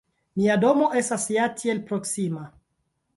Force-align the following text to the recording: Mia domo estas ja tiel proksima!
Mia 0.39 0.53
domo 0.61 0.87
estas 1.01 1.25
ja 1.35 1.45
tiel 1.59 1.83
proksima! 1.91 2.43